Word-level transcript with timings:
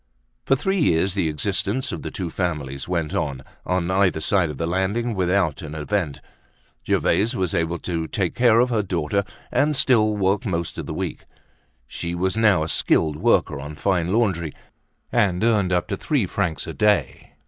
For 0.47 0.55
three 0.55 0.79
years 0.79 1.13
the 1.13 1.29
existence 1.29 1.91
of 1.91 2.01
the 2.01 2.09
two 2.09 2.31
families 2.31 2.87
went 2.87 3.13
on, 3.13 3.43
on 3.67 3.91
either 3.91 4.19
side 4.19 4.49
of 4.49 4.57
the 4.57 4.65
landing, 4.65 5.13
without 5.13 5.61
an 5.61 5.75
event. 5.75 6.21
Gervaise 6.89 7.35
was 7.35 7.53
able 7.53 7.77
to 7.77 8.07
take 8.07 8.33
care 8.33 8.59
of 8.59 8.71
her 8.71 8.81
daughter 8.81 9.23
and 9.51 9.75
still 9.75 10.17
work 10.17 10.43
most 10.43 10.79
of 10.79 10.87
the 10.87 10.93
week. 10.95 11.25
She 11.85 12.15
was 12.15 12.35
now 12.35 12.63
a 12.63 12.67
skilled 12.67 13.17
worker 13.17 13.59
on 13.59 13.75
fine 13.75 14.11
laundry 14.11 14.53
and 15.11 15.43
earned 15.43 15.71
up 15.71 15.87
to 15.89 15.97
three 15.97 16.25
francs 16.25 16.65
a 16.65 16.73
day. 16.73 17.33